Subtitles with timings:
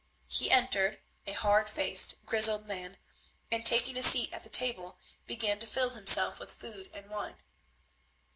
[0.27, 2.97] He entered, a hard faced, grizzled man,
[3.51, 7.37] and, taking a seat at the table, began to fill himself with food and wine.